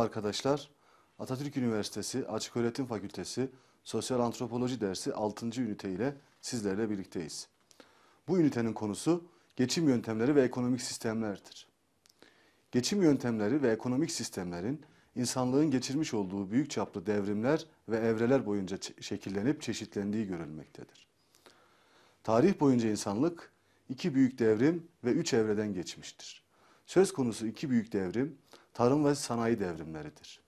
[0.00, 0.70] arkadaşlar.
[1.18, 3.50] Atatürk Üniversitesi Açıköğretim Fakültesi
[3.84, 5.46] Sosyal Antropoloji dersi 6.
[5.46, 7.48] ünite ile sizlerle birlikteyiz.
[8.28, 9.24] Bu ünitenin konusu
[9.56, 11.68] geçim yöntemleri ve ekonomik sistemlerdir.
[12.70, 14.84] Geçim yöntemleri ve ekonomik sistemlerin
[15.16, 21.06] insanlığın geçirmiş olduğu büyük çaplı devrimler ve evreler boyunca şekillenip çeşitlendiği görülmektedir.
[22.22, 23.52] Tarih boyunca insanlık
[23.88, 26.44] iki büyük devrim ve üç evreden geçmiştir.
[26.86, 28.38] Söz konusu iki büyük devrim
[28.74, 30.40] tarım ve sanayi devrimleridir.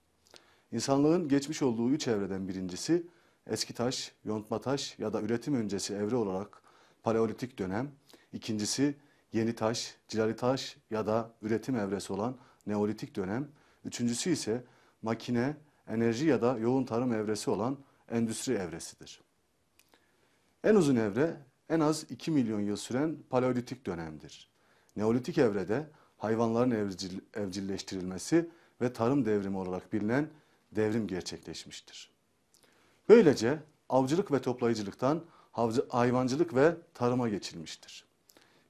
[0.73, 3.07] İnsanlığın geçmiş olduğu üç evreden birincisi
[3.47, 6.63] eski taş, yontma taş ya da üretim öncesi evre olarak
[7.03, 7.91] paleolitik dönem,
[8.33, 8.95] ikincisi
[9.33, 13.49] yeni taş, cilali taş ya da üretim evresi olan neolitik dönem,
[13.85, 14.65] üçüncüsü ise
[15.03, 15.57] makine,
[15.89, 17.79] enerji ya da yoğun tarım evresi olan
[18.11, 19.21] endüstri evresidir.
[20.65, 21.37] En uzun evre
[21.69, 24.51] en az 2 milyon yıl süren paleolitik dönemdir.
[24.97, 25.91] Neolitik evrede
[26.25, 28.49] hayvanların evcil, evcilleştirilmesi
[28.81, 30.29] ve tarım devrimi olarak bilinen
[30.73, 32.11] devrim gerçekleşmiştir.
[33.09, 33.59] Böylece
[33.89, 35.23] avcılık ve toplayıcılıktan
[35.89, 38.05] hayvancılık ve tarıma geçilmiştir.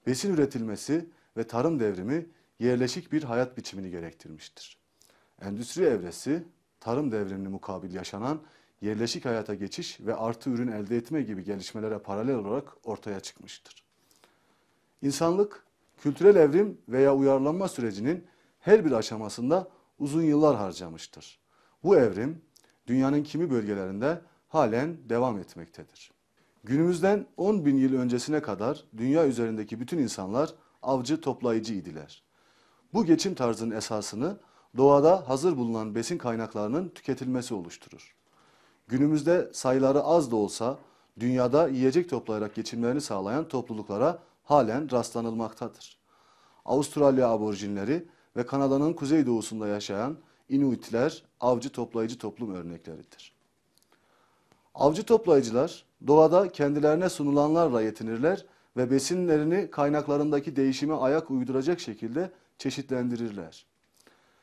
[0.07, 2.27] Besin üretilmesi ve tarım devrimi
[2.59, 4.79] yerleşik bir hayat biçimini gerektirmiştir.
[5.41, 6.45] Endüstri evresi,
[6.81, 8.41] tarım devrimini mukabil yaşanan
[8.81, 13.85] yerleşik hayata geçiş ve artı ürün elde etme gibi gelişmelere paralel olarak ortaya çıkmıştır.
[15.03, 15.65] İnsanlık,
[15.97, 18.27] kültürel evrim veya uyarlanma sürecinin
[18.61, 21.39] her bir aşamasında uzun yıllar harcamıştır.
[21.85, 22.43] Bu evrim,
[22.87, 26.13] dünyanın kimi bölgelerinde halen devam etmektedir.
[26.65, 32.23] Günümüzden 10 bin yıl öncesine kadar dünya üzerindeki bütün insanlar avcı toplayıcı idiler.
[32.95, 34.37] Bu geçim tarzının esasını
[34.77, 38.15] doğada hazır bulunan besin kaynaklarının tüketilmesi oluşturur.
[38.89, 40.79] Günümüzde sayıları az da olsa
[41.21, 45.99] dünyada yiyecek toplayarak geçimlerini sağlayan topluluklara halen rastlanılmaktadır.
[46.65, 50.17] Avustralya aborjinleri ve Kanada'nın kuzeydoğusunda yaşayan
[50.49, 53.35] Inuitler avcı toplayıcı toplum örnekleridir.
[54.75, 58.47] Avcı toplayıcılar doğada kendilerine sunulanlarla yetinirler
[58.77, 63.67] ve besinlerini kaynaklarındaki değişime ayak uyduracak şekilde çeşitlendirirler.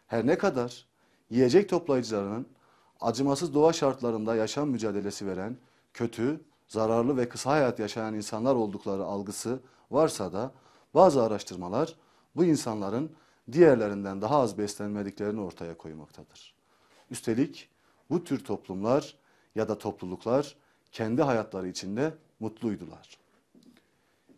[0.07, 0.85] Her ne kadar
[1.29, 2.47] yiyecek toplayıcılarının
[3.01, 5.57] acımasız doğa şartlarında yaşam mücadelesi veren,
[5.94, 9.59] kötü, zararlı ve kısa hayat yaşayan insanlar oldukları algısı
[9.91, 10.51] varsa da
[10.93, 11.95] bazı araştırmalar
[12.35, 13.11] bu insanların
[13.51, 16.53] diğerlerinden daha az beslenmediklerini ortaya koymaktadır.
[17.09, 17.69] Üstelik
[18.09, 19.15] bu tür toplumlar
[19.55, 20.55] ya da topluluklar
[20.91, 23.17] kendi hayatları içinde mutluydular.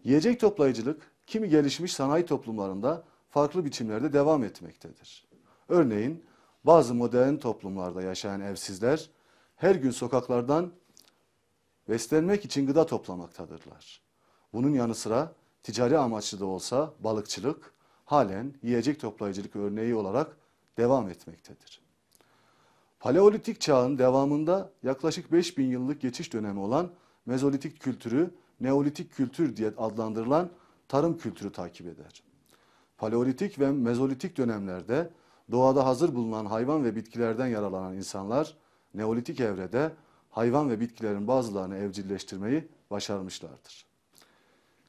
[0.03, 5.27] Yiyecek toplayıcılık kimi gelişmiş sanayi toplumlarında farklı biçimlerde devam etmektedir.
[5.69, 6.25] Örneğin
[6.63, 9.09] bazı modern toplumlarda yaşayan evsizler
[9.55, 10.71] her gün sokaklardan
[11.89, 14.01] beslenmek için gıda toplamaktadırlar.
[14.53, 15.33] Bunun yanı sıra
[15.63, 17.73] ticari amaçlı da olsa balıkçılık
[18.05, 20.37] halen yiyecek toplayıcılık örneği olarak
[20.77, 21.81] devam etmektedir.
[22.99, 26.91] Paleolitik çağın devamında yaklaşık 5000 yıllık geçiş dönemi olan
[27.25, 30.49] Mezolitik kültürü Neolitik kültür diye adlandırılan
[30.87, 32.23] tarım kültürü takip eder.
[32.97, 35.09] Paleolitik ve Mezolitik dönemlerde
[35.51, 38.57] doğada hazır bulunan hayvan ve bitkilerden yaralanan insanlar
[38.93, 39.91] Neolitik evrede
[40.33, 43.85] hayvan ve bitkilerin bazılarını evcilleştirmeyi başarmışlardır.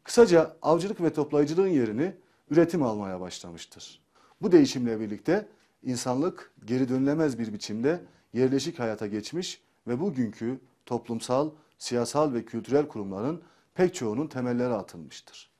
[0.04, 2.14] Kısaca avcılık ve toplayıcılığın yerini
[2.50, 4.00] üretim almaya başlamıştır.
[4.42, 5.48] Bu değişimle birlikte
[5.82, 8.00] insanlık geri dönülemez bir biçimde
[8.32, 13.42] yerleşik hayata geçmiş ve bugünkü toplumsal, siyasal ve kültürel kurumların
[13.74, 15.50] pek çoğunun temelleri atılmıştır.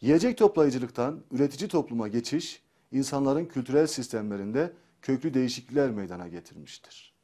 [0.00, 2.62] Yiyecek toplayıcılıktan üretici topluma geçiş,
[2.92, 4.72] insanların kültürel sistemlerinde
[5.02, 7.19] köklü değişiklikler meydana getirmiştir.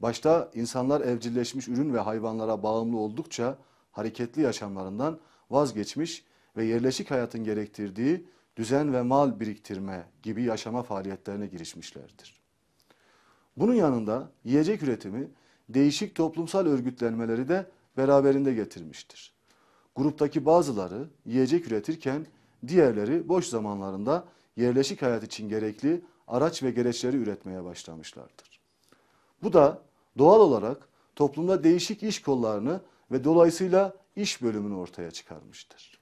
[0.00, 3.58] Başta insanlar evcilleşmiş ürün ve hayvanlara bağımlı oldukça
[3.92, 6.24] hareketli yaşamlarından vazgeçmiş
[6.56, 8.26] ve yerleşik hayatın gerektirdiği
[8.56, 12.40] düzen ve mal biriktirme gibi yaşama faaliyetlerine girişmişlerdir.
[13.56, 15.28] Bunun yanında yiyecek üretimi
[15.68, 19.34] değişik toplumsal örgütlenmeleri de beraberinde getirmiştir.
[19.96, 22.26] Gruptaki bazıları yiyecek üretirken
[22.66, 24.24] diğerleri boş zamanlarında
[24.56, 28.60] yerleşik hayat için gerekli araç ve gereçleri üretmeye başlamışlardır.
[29.42, 29.82] Bu da
[30.18, 32.80] doğal olarak toplumda değişik iş kollarını
[33.10, 36.00] ve dolayısıyla iş bölümünü ortaya çıkarmıştır.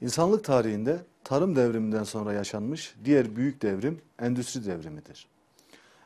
[0.00, 5.28] İnsanlık tarihinde tarım devriminden sonra yaşanmış diğer büyük devrim endüstri devrimidir.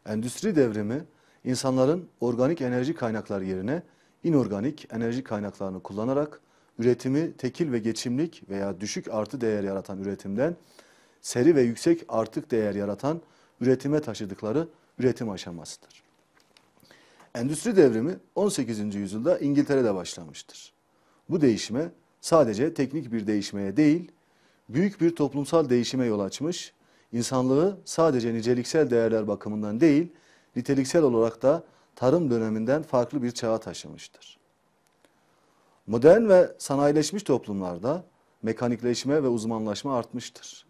[0.06, 1.04] Endüstri devrimi
[1.44, 3.82] insanların organik enerji kaynakları yerine
[4.24, 6.40] inorganik enerji kaynaklarını kullanarak
[6.78, 10.56] üretimi tekil ve geçimlik veya düşük artı değer yaratan üretimden
[11.20, 13.20] seri ve yüksek artık değer yaratan
[13.60, 16.09] üretime taşıdıkları üretim aşamasıdır.
[17.34, 18.94] Endüstri devrimi 18.
[18.94, 20.72] yüzyılda İngiltere'de başlamıştır.
[21.28, 21.90] Bu değişime
[22.20, 24.12] sadece teknik bir değişmeye değil,
[24.68, 26.72] büyük bir toplumsal değişime yol açmış,
[27.12, 30.12] insanlığı sadece niceliksel değerler bakımından değil,
[30.56, 31.64] niteliksel olarak da
[31.96, 34.38] tarım döneminden farklı bir çağa taşımıştır.
[35.86, 38.04] Modern ve sanayileşmiş toplumlarda
[38.42, 40.66] mekanikleşme ve uzmanlaşma artmıştır.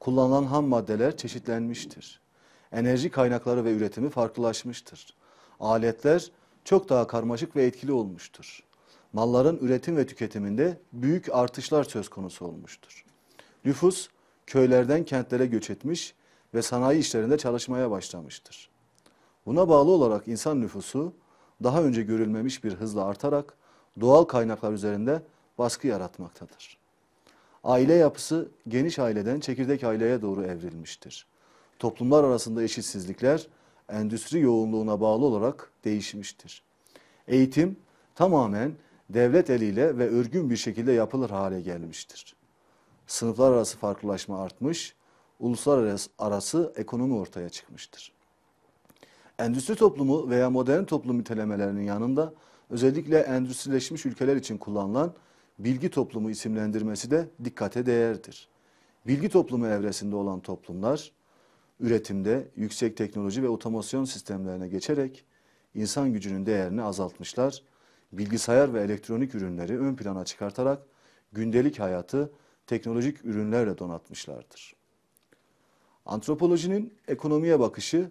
[0.00, 2.20] Kullanılan ham maddeler çeşitlenmiştir.
[2.72, 5.14] Enerji kaynakları ve üretimi farklılaşmıştır.
[5.62, 6.30] Aletler
[6.64, 8.62] çok daha karmaşık ve etkili olmuştur.
[9.12, 13.04] Malların üretim ve tüketiminde büyük artışlar söz konusu olmuştur.
[13.64, 14.08] Nüfus
[14.46, 16.14] köylerden kentlere göç etmiş
[16.54, 18.70] ve sanayi işlerinde çalışmaya başlamıştır.
[19.46, 21.12] Buna bağlı olarak insan nüfusu
[21.62, 23.54] daha önce görülmemiş bir hızla artarak
[24.00, 25.22] doğal kaynaklar üzerinde
[25.58, 26.78] baskı yaratmaktadır.
[27.64, 31.26] Aile yapısı geniş aileden çekirdek aileye doğru evrilmiştir.
[31.78, 33.46] Toplumlar arasında eşitsizlikler
[33.88, 36.62] endüstri yoğunluğuna bağlı olarak değişmiştir.
[37.28, 37.76] Eğitim
[38.14, 38.72] tamamen
[39.10, 42.36] devlet eliyle ve örgün bir şekilde yapılır hale gelmiştir.
[43.06, 44.94] Sınıflar arası farklılaşma artmış,
[45.40, 48.12] uluslararası arası ekonomi ortaya çıkmıştır.
[49.38, 52.34] Endüstri toplumu veya modern toplum nitelemelerinin yanında
[52.70, 55.12] özellikle endüstrileşmiş ülkeler için kullanılan
[55.58, 58.48] bilgi toplumu isimlendirmesi de dikkate değerdir.
[59.06, 61.12] Bilgi toplumu evresinde olan toplumlar
[61.80, 65.24] üretimde yüksek teknoloji ve otomasyon sistemlerine geçerek
[65.74, 67.62] insan gücünün değerini azaltmışlar.
[68.12, 70.82] Bilgisayar ve elektronik ürünleri ön plana çıkartarak
[71.32, 72.32] gündelik hayatı
[72.66, 74.76] teknolojik ürünlerle donatmışlardır.
[76.06, 78.10] Antropolojinin ekonomiye bakışı,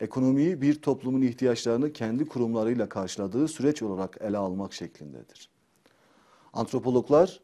[0.00, 5.50] ekonomiyi bir toplumun ihtiyaçlarını kendi kurumlarıyla karşıladığı süreç olarak ele almak şeklindedir.
[6.52, 7.40] Antropologlar,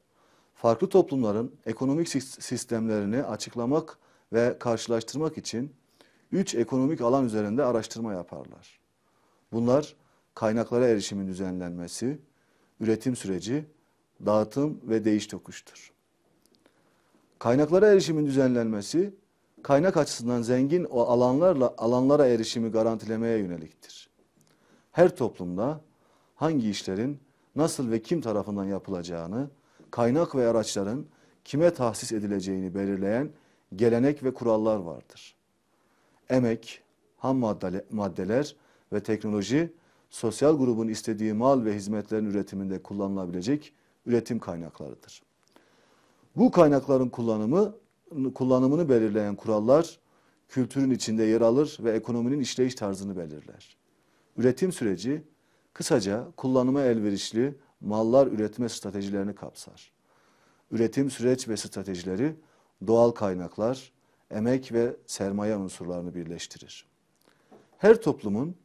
[0.55, 3.99] farklı toplumların ekonomik sistemlerini açıklamak
[4.33, 5.73] ve karşılaştırmak için
[6.33, 8.81] üç ekonomik alan üzerinde araştırma yaparlar.
[9.53, 9.97] Bunlar
[10.35, 12.19] kaynaklara erişimin düzenlenmesi,
[12.81, 13.65] üretim süreci,
[14.27, 15.93] dağıtım ve değiş tokuştur.
[17.39, 19.15] Kaynaklara erişimin düzenlenmesi,
[19.63, 24.11] kaynak açısından zengin o alanlarla alanlara erişimi garantilemeye yöneliktir.
[24.93, 25.81] Her toplumda
[26.35, 27.21] hangi işlerin
[27.57, 29.51] nasıl ve kim tarafından yapılacağını,
[29.91, 31.07] kaynak ve araçların
[31.45, 33.31] kime tahsis edileceğini belirleyen
[33.77, 35.37] gelenek ve kurallar vardır.
[36.31, 36.83] Emek,
[37.17, 37.37] ham
[37.91, 38.57] maddeler
[38.93, 39.73] ve teknoloji
[40.11, 43.73] sosyal grubun istediği mal ve hizmetlerin üretiminde kullanılabilecek
[44.07, 45.23] üretim kaynaklarıdır.
[46.37, 47.75] Bu kaynakların kullanımı
[48.35, 49.99] kullanımını belirleyen kurallar
[50.49, 53.77] kültürün içinde yer alır ve ekonominin işleyiş tarzını belirler.
[54.37, 55.23] Üretim süreci
[55.73, 59.93] kısaca kullanıma elverişli mallar üretme stratejilerini kapsar.
[60.71, 62.37] Üretim süreç ve stratejileri
[62.87, 63.93] doğal kaynaklar,
[64.31, 66.87] emek ve sermaye unsurlarını birleştirir.
[67.79, 68.57] Her toplumun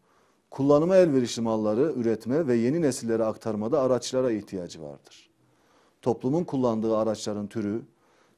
[0.49, 5.29] kullanıma elverişli malları üretme ve yeni nesillere aktarmada araçlara ihtiyacı vardır.
[6.01, 7.81] Toplumun kullandığı araçların türü,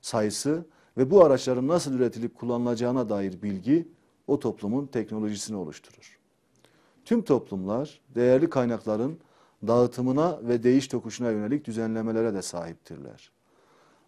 [0.02, 0.66] sayısı
[0.98, 3.88] ve bu araçların nasıl üretilip kullanılacağına dair bilgi
[4.28, 6.20] o toplumun teknolojisini oluşturur.
[7.06, 9.20] Tüm toplumlar değerli kaynakların
[9.68, 13.32] dağıtımına ve değiş tokuşuna yönelik düzenlemelere de sahiptirler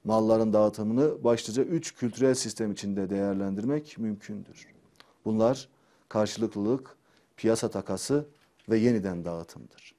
[0.05, 4.67] malların dağıtımını başlıca üç kültürel sistem içinde değerlendirmek mümkündür.
[5.25, 5.69] Bunlar
[6.09, 6.95] karşılıklılık,
[7.37, 8.25] piyasa takası
[8.69, 9.95] ve yeniden dağıtımdır.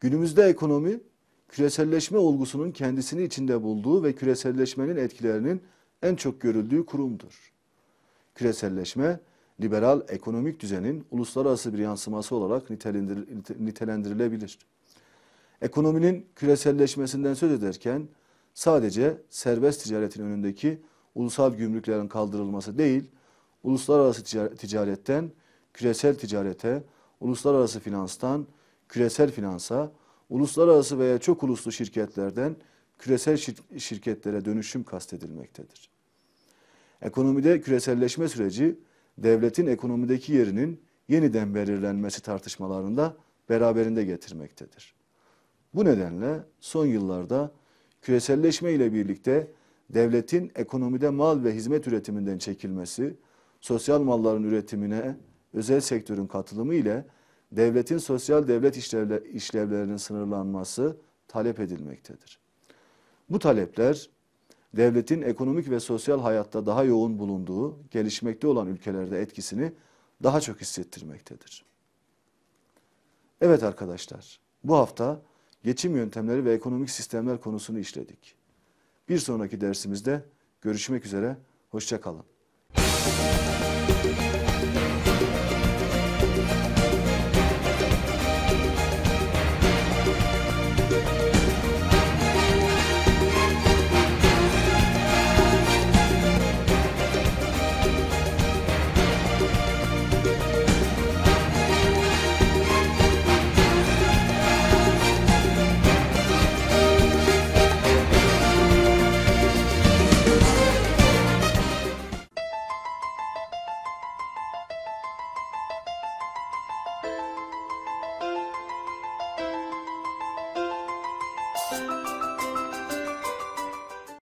[0.00, 1.00] Günümüzde ekonomi
[1.48, 5.62] küreselleşme olgusunun kendisini içinde bulduğu ve küreselleşmenin etkilerinin
[6.02, 7.52] en çok görüldüğü kurumdur.
[8.34, 9.20] Küreselleşme,
[9.60, 12.70] liberal ekonomik düzenin uluslararası bir yansıması olarak
[13.60, 14.58] nitelendirilebilir.
[15.62, 18.08] Ekonominin küreselleşmesinden söz ederken
[18.54, 20.82] sadece serbest ticaretin önündeki
[21.14, 23.04] ulusal gümrüklerin kaldırılması değil,
[23.62, 24.24] uluslararası
[24.56, 25.32] ticaretten
[25.74, 26.84] küresel ticarete,
[27.20, 28.46] uluslararası finanstan
[28.88, 29.92] küresel finansa,
[30.30, 32.56] uluslararası veya çok uluslu şirketlerden
[32.98, 33.36] küresel
[33.78, 35.90] şirketlere dönüşüm kastedilmektedir.
[37.02, 38.78] Ekonomide küreselleşme süreci
[39.18, 43.16] devletin ekonomideki yerinin yeniden belirlenmesi tartışmalarında
[43.48, 44.94] beraberinde getirmektedir.
[45.74, 47.50] Bu nedenle son yıllarda
[48.02, 49.52] küreselleşme ile birlikte
[49.90, 53.16] devletin ekonomide mal ve hizmet üretiminden çekilmesi,
[53.60, 55.16] sosyal malların üretimine
[55.54, 57.06] özel sektörün katılımı ile
[57.52, 58.76] devletin sosyal devlet
[59.32, 60.96] işlevlerinin sınırlanması
[61.28, 62.38] talep edilmektedir.
[63.30, 64.10] Bu talepler
[64.76, 69.72] devletin ekonomik ve sosyal hayatta daha yoğun bulunduğu gelişmekte olan ülkelerde etkisini
[70.22, 71.64] daha çok hissettirmektedir.
[73.40, 75.22] Evet arkadaşlar, bu hafta
[75.64, 78.34] geçim yöntemleri ve ekonomik sistemler konusunu işledik.
[79.08, 80.24] Bir sonraki dersimizde
[80.62, 81.36] görüşmek üzere,
[81.70, 82.24] hoşçakalın.